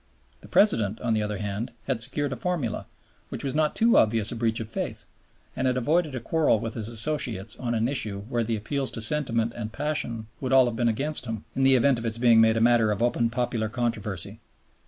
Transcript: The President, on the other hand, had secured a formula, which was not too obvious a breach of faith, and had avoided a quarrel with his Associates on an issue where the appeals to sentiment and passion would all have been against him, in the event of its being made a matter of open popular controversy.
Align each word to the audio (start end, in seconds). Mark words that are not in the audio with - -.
The 0.41 0.47
President, 0.47 0.99
on 1.01 1.13
the 1.13 1.21
other 1.21 1.37
hand, 1.37 1.69
had 1.85 2.01
secured 2.01 2.33
a 2.33 2.35
formula, 2.35 2.87
which 3.29 3.43
was 3.43 3.53
not 3.53 3.75
too 3.75 3.97
obvious 3.97 4.31
a 4.31 4.35
breach 4.35 4.59
of 4.59 4.67
faith, 4.67 5.05
and 5.55 5.67
had 5.67 5.77
avoided 5.77 6.15
a 6.15 6.19
quarrel 6.19 6.59
with 6.59 6.73
his 6.73 6.87
Associates 6.87 7.55
on 7.59 7.75
an 7.75 7.87
issue 7.87 8.21
where 8.21 8.43
the 8.43 8.55
appeals 8.55 8.89
to 8.97 8.99
sentiment 9.01 9.53
and 9.55 9.71
passion 9.71 10.25
would 10.39 10.53
all 10.53 10.65
have 10.65 10.75
been 10.75 10.89
against 10.89 11.27
him, 11.27 11.45
in 11.55 11.61
the 11.61 11.75
event 11.75 11.99
of 11.99 12.05
its 12.07 12.17
being 12.17 12.41
made 12.41 12.57
a 12.57 12.61
matter 12.61 12.89
of 12.89 13.03
open 13.03 13.29
popular 13.29 13.69
controversy. 13.69 14.39